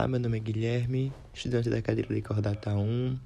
[0.00, 3.18] Olá, meu nome é Guilherme, estudante da cadeira de Cordata 1.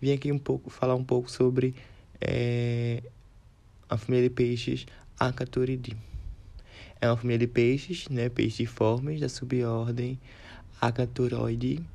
[0.00, 1.72] Vim aqui um pouco falar um pouco sobre
[2.20, 3.00] é,
[3.88, 4.86] a família de peixes
[5.20, 5.96] Acaturidae.
[7.00, 10.18] É uma família de peixes, né, peixiformes da subordem
[10.80, 11.86] Acaturoideae,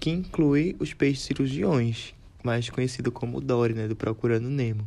[0.00, 2.12] que inclui os peixes cirurgiões,
[2.42, 4.84] mais conhecido como Dory, né, do Procurando Nemo.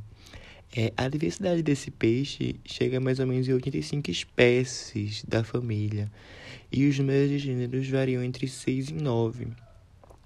[0.75, 6.11] É, a diversidade desse peixe chega a mais ou menos em 85 espécies da família
[6.71, 9.47] e os números de gêneros variam entre 6 e 9.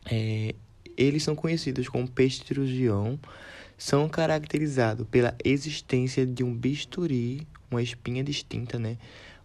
[0.10, 0.56] É,
[0.96, 3.20] eles são conhecidos como peixe cirurgião,
[3.78, 8.98] são caracterizados pela existência de um bisturi, uma espinha distinta, né,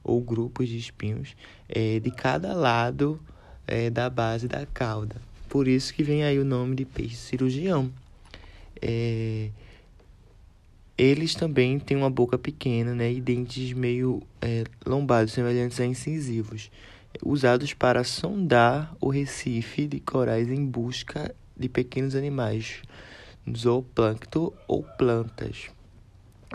[0.05, 1.37] ou grupos de espinhos,
[1.69, 3.21] é, de cada lado
[3.67, 5.17] é, da base da cauda.
[5.49, 7.93] Por isso que vem aí o nome de peixe cirurgião.
[8.81, 9.51] É,
[10.97, 16.71] eles também têm uma boca pequena né, e dentes meio é, lombados, semelhantes a incisivos,
[17.25, 22.83] usados para sondar o recife de corais em busca de pequenos animais,
[23.57, 25.71] zooplâncton ou plantas.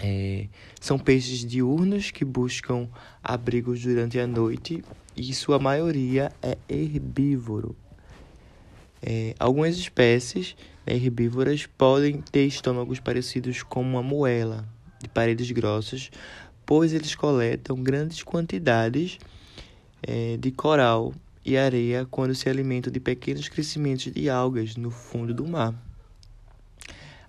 [0.02, 0.48] É,
[0.80, 2.88] são peixes diurnos que buscam
[3.24, 4.84] abrigos durante a noite
[5.16, 7.76] e sua maioria é herbívoro.
[9.02, 14.66] É, algumas espécies né, herbívoras podem ter estômagos parecidos com uma moela
[15.00, 16.10] de paredes grossas,
[16.66, 19.20] pois eles coletam grandes quantidades
[20.02, 21.14] é, de coral
[21.46, 25.74] e areia quando se alimentam de pequenos crescimentos de algas no fundo do mar.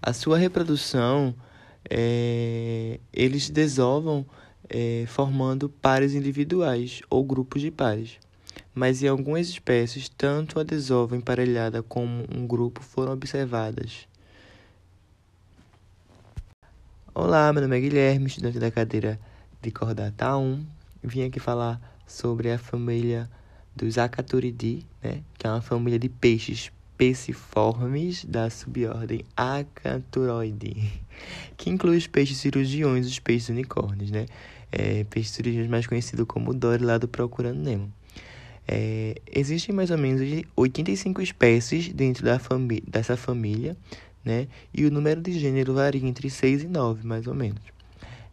[0.00, 1.34] A sua reprodução,
[1.88, 4.24] é, eles desovam
[4.68, 8.18] é, formando pares individuais ou grupos de pares
[8.78, 14.06] mas em algumas espécies, tanto a desova emparelhada como um grupo foram observadas.
[17.12, 19.18] Olá, meu nome é Guilherme, estudante da cadeira
[19.60, 20.64] de Cordata 1.
[21.02, 23.28] Vim aqui falar sobre a família
[23.74, 25.24] dos Acaturidae, né?
[25.36, 31.02] que é uma família de peixes peciformes da subordem Acaturoideae,
[31.56, 34.26] que inclui os peixes cirurgiões e os peixes unicórnios, né?
[34.70, 37.92] É, peixes cirurgiões mais conhecido como Dory lá do Procurando Nemo.
[38.70, 40.20] É, existem mais ou menos
[40.54, 43.74] 85 espécies dentro da fami dessa família,
[44.22, 44.46] né?
[44.74, 47.62] E o número de gênero varia entre 6 e 9, mais ou menos.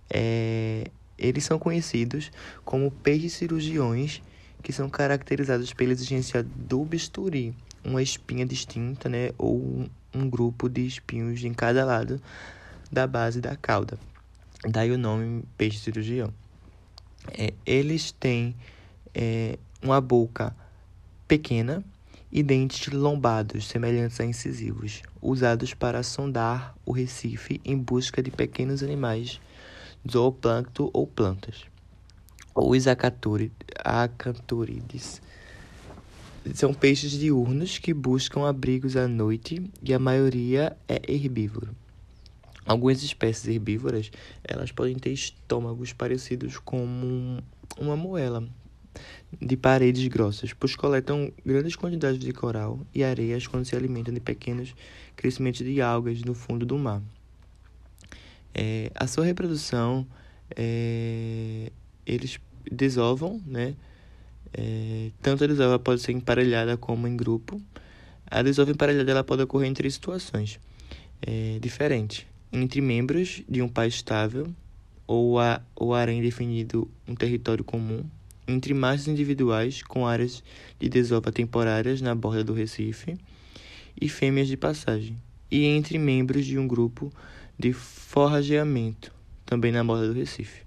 [0.10, 2.32] É, eles são conhecidos
[2.66, 4.22] como peixes cirurgiões,
[4.62, 9.30] que são caracterizados pela existência do bisturi, uma espinha distinta, né?
[9.38, 12.22] Ou um, um grupo de espinhos em cada lado
[12.92, 13.98] da base da cauda.
[14.68, 16.34] Daí o nome peixe cirurgião.
[17.38, 18.54] É, eles têm
[19.14, 20.54] é, uma boca
[21.28, 21.84] pequena
[22.32, 28.84] e dentes lombados, semelhantes a incisivos, usados para sondar o recife em busca de pequenos
[28.84, 29.40] animais,
[30.10, 31.64] zooplâncton ou plantas.
[32.54, 35.22] Os acanturides
[36.54, 41.76] são peixes diurnos que buscam abrigos à noite e a maioria é herbívoro.
[42.66, 44.12] Algumas espécies herbívoras
[44.44, 47.40] elas podem ter estômagos parecidos com
[47.78, 48.44] uma moela,
[49.42, 54.20] de paredes grossas, pois coletam grandes quantidades de coral e areias quando se alimentam de
[54.20, 54.74] pequenos
[55.16, 57.02] crescimentos de algas no fundo do mar.
[58.54, 60.08] É, a sua reprodução,
[60.56, 61.72] é,
[62.06, 62.40] eles
[62.72, 63.76] desovam, né?
[64.54, 67.62] É, tanto a desova pode ser emparelhada como em grupo.
[68.26, 70.60] A desova emparelhada ela pode ocorrer em três situações
[71.22, 72.26] é, diferentes.
[72.52, 74.48] Entre membros de um pai estável
[75.06, 78.06] ou, a, ou harém definido um território comum,
[78.48, 80.44] entre machos individuais com áreas
[80.80, 83.18] de desova temporárias na borda do Recife
[84.00, 85.18] e fêmeas de passagem,
[85.50, 87.12] e entre membros de um grupo
[87.58, 89.12] de forrageamento,
[89.46, 90.64] também na borda do Recife.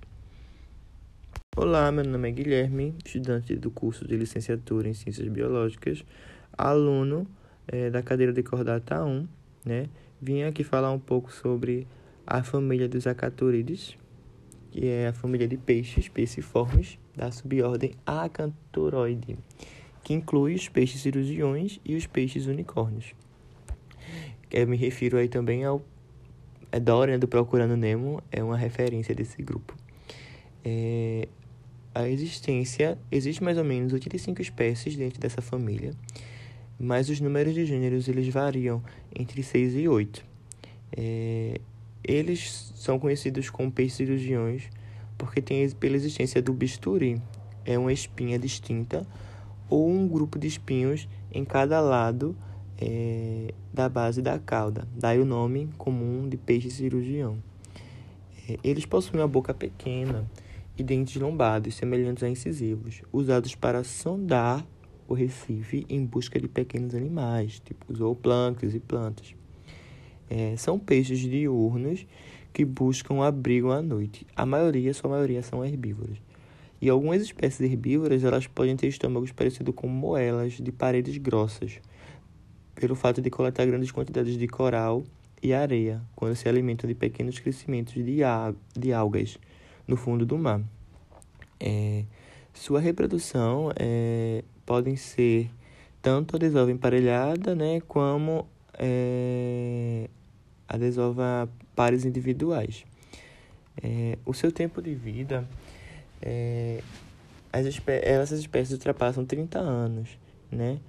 [1.56, 6.04] Olá, meu nome é Guilherme, estudante do curso de licenciatura em Ciências Biológicas,
[6.56, 7.26] aluno
[7.66, 9.28] é, da cadeira de Cordata 1,
[9.64, 9.88] né?
[10.20, 11.86] Vim aqui falar um pouco sobre
[12.26, 13.96] a família dos acaturides,
[14.70, 19.36] que é a família de peixes peixiformes da subordem Acanthoroideae,
[20.04, 23.12] que inclui os peixes cirurgiões e os peixes unicórnios.
[24.50, 25.84] Eu me refiro aí também ao
[26.70, 29.74] é Dory, né, do Procurando Nemo, é uma referência desse grupo.
[30.64, 31.26] É,
[31.94, 35.92] a existência, existe mais ou menos 85 espécies dentro dessa família,
[36.78, 38.82] mas os números de gêneros eles variam
[39.18, 40.24] entre 6 e 8.
[40.96, 41.60] É,
[42.04, 44.68] eles são conhecidos como peixes cirurgiões
[45.18, 47.20] porque tem pela existência do bisturi,
[47.64, 49.06] é uma espinha distinta
[49.68, 52.34] ou um grupo de espinhos em cada lado
[52.80, 54.88] é, da base da cauda.
[54.96, 57.42] Daí o nome comum de peixe cirurgião.
[58.48, 60.24] É, eles possuem uma boca pequena
[60.78, 64.64] e dentes lombados, semelhantes a incisivos, usados para sondar
[65.08, 69.34] o Recife em busca de pequenos animais, tipo zooplânctons e plantas.
[70.30, 72.06] É, são peixes diurnos
[72.52, 74.26] que buscam abrigo à noite.
[74.34, 76.18] A maioria, sua maioria, são herbívoros.
[76.80, 81.80] E algumas espécies herbívoras elas podem ter estômagos parecidos com moelas de paredes grossas,
[82.74, 85.02] pelo fato de coletar grandes quantidades de coral
[85.42, 88.20] e areia quando se alimentam de pequenos crescimentos de,
[88.76, 89.38] de algas
[89.86, 90.62] no fundo do mar.
[91.58, 92.04] É,
[92.52, 95.50] sua reprodução é, podem ser
[96.00, 98.46] tanto a desova emparelhada, né, como
[98.78, 100.08] é,
[100.68, 101.48] a desova
[101.78, 102.84] pares individuais.
[103.80, 105.48] É, o seu tempo de vida,
[106.20, 106.82] é,
[107.52, 110.18] as espé essas espécies ultrapassam 30 anos,
[110.50, 110.80] né?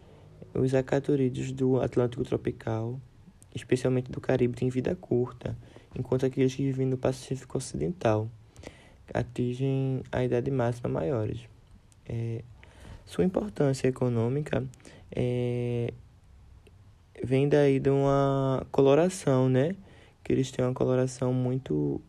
[0.52, 3.00] Os acatorídeos do Atlântico tropical,
[3.54, 5.56] especialmente do Caribe, têm vida curta,
[5.96, 8.28] enquanto aqueles que vivem no Pacífico Ocidental
[9.14, 11.42] atingem a idade máxima maiores.
[12.08, 12.42] É,
[13.06, 14.66] sua importância econômica
[15.16, 15.94] é,
[17.24, 19.76] vem daí de uma coloração, né?
[20.30, 22.00] Eles têm uma coloração muito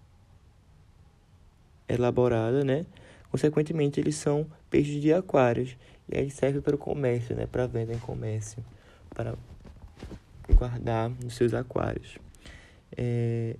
[1.88, 2.84] elaborada, né?
[3.30, 5.76] Consequentemente, eles são peixes de aquários
[6.08, 7.46] e aí serve para o comércio, né?
[7.46, 8.62] Para venda em comércio,
[9.14, 9.34] para
[10.54, 12.18] guardar nos seus aquários.
[12.96, 13.56] É,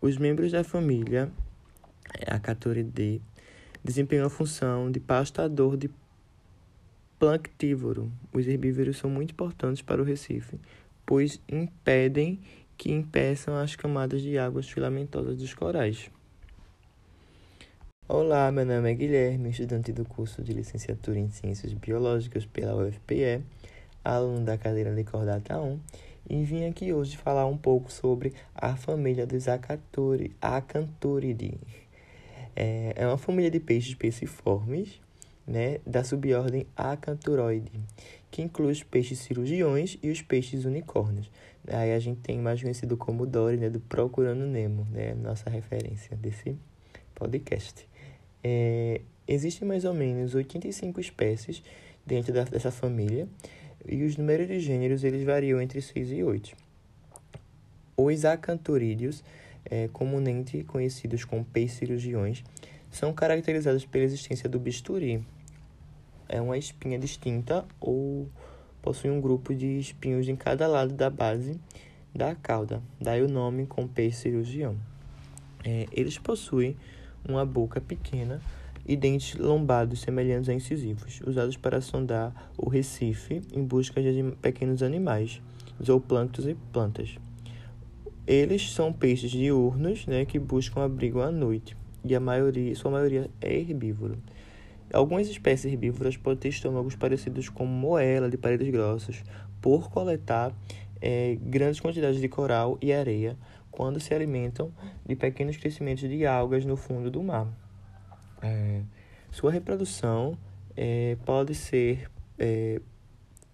[0.00, 1.30] os membros da família,
[2.26, 3.22] a Catoridae,
[3.84, 5.90] desempenham a função de pastador de
[7.18, 8.10] planctívoro.
[8.32, 10.58] Os herbívoros são muito importantes para o Recife,
[11.04, 12.40] pois impedem
[12.76, 16.10] que impeçam as camadas de águas filamentosas dos corais.
[18.08, 23.42] Olá, meu nome é Guilherme, estudante do curso de licenciatura em Ciências Biológicas pela UFPE,
[24.04, 25.80] aluno da cadeira Licordata 1,
[26.30, 31.58] e vim aqui hoje falar um pouco sobre a família dos Acanthuridae.
[32.54, 35.00] É, é uma família de peixes peciformes,
[35.46, 37.70] né, da subordem Acanthuroide,
[38.36, 41.30] que inclui os peixes cirurgiões e os peixes unicórnios.
[41.66, 46.14] Aí a gente tem mais conhecido como Dory, né, do Procurando Nemo, né, nossa referência
[46.18, 46.54] desse
[47.14, 47.88] podcast.
[48.44, 51.62] É, existem mais ou menos 85 espécies
[52.04, 53.26] dentro da, dessa família
[53.88, 56.54] e os números de gêneros eles variam entre 6 e 8.
[57.96, 59.24] Os acantorídeos
[59.64, 62.44] é, comumente conhecidos como peixes cirurgiões,
[62.90, 65.24] são caracterizados pela existência do bisturi.
[66.28, 68.28] É uma espinha distinta ou
[68.82, 71.58] possui um grupo de espinhos em cada lado da base
[72.14, 74.76] da cauda, daí o nome com peixe cirurgião.
[75.64, 76.76] É, eles possuem
[77.28, 78.40] uma boca pequena
[78.86, 84.82] e dentes lombados semelhantes a incisivos, usados para sondar o recife em busca de pequenos
[84.82, 85.42] animais,
[85.82, 87.18] zooplânctons e plantas.
[88.26, 93.28] Eles são peixes diurnos, né, que buscam abrigo à noite, e a maioria, sua maioria
[93.40, 94.16] é herbívoro.
[94.92, 99.22] Algumas espécies herbívoras podem ter estômagos parecidos com moela de paredes grossas,
[99.60, 100.54] por coletar
[101.00, 103.36] é, grandes quantidades de coral e areia
[103.70, 104.72] quando se alimentam
[105.04, 107.46] de pequenos crescimentos de algas no fundo do mar.
[108.42, 108.82] É,
[109.30, 110.38] sua reprodução
[110.76, 112.80] é, pode ser é,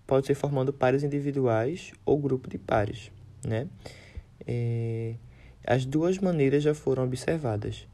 [0.07, 3.11] pode ser formando pares individuais ou grupo de pares,
[3.45, 3.69] né?
[4.47, 5.15] É,
[5.67, 7.87] as duas maneiras já foram observadas.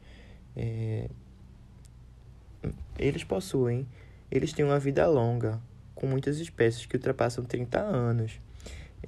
[2.99, 3.87] Eles possuem,
[4.31, 5.61] eles têm uma vida longa,
[5.95, 8.41] com muitas espécies que ultrapassam 30 anos.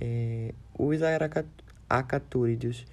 [0.01, 1.01] É, os
[1.89, 2.87] acatúridos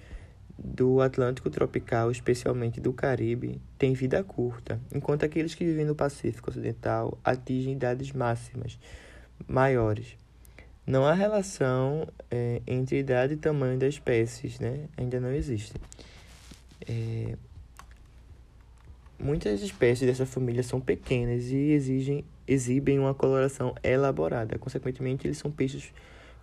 [0.58, 6.50] do Atlântico tropical, especialmente do Caribe, têm vida curta, enquanto aqueles que vivem no Pacífico
[6.50, 8.78] Ocidental atingem idades máximas
[9.46, 10.16] maiores.
[10.84, 14.88] Não há relação é, entre idade e tamanho das espécies, né?
[14.96, 15.74] Ainda não existe.
[16.88, 17.36] É,
[19.18, 24.58] muitas espécies dessa família são pequenas e exigem, exibem uma coloração elaborada.
[24.58, 25.92] Consequentemente, eles são peixes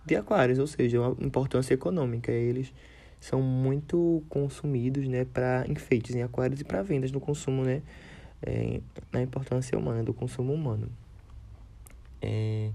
[0.04, 2.30] de aquários, ou seja, uma importância econômica.
[2.30, 2.72] Eles
[3.20, 7.82] são muito consumidos, né, para enfeites em aquários e para vendas no consumo, né,
[8.42, 8.80] é,
[9.12, 10.88] na importância humana do consumo humano.
[12.20, 12.70] É,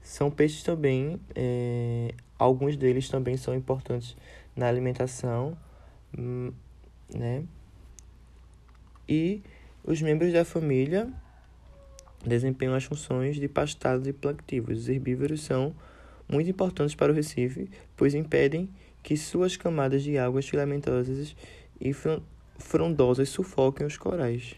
[0.00, 4.16] são peixes também, é, alguns deles também são importantes
[4.56, 5.56] na alimentação,
[6.16, 6.52] hum,
[7.14, 7.44] né?
[9.08, 9.42] E
[9.84, 11.08] os membros da família
[12.24, 14.78] desempenham as funções de pastados e planctivos.
[14.78, 15.74] Os herbívoros são
[16.28, 18.68] muito importantes para o Recife, pois impedem
[19.02, 21.36] que suas camadas de águas filamentosas
[21.80, 21.92] e
[22.58, 24.56] frondosas sufoquem os corais.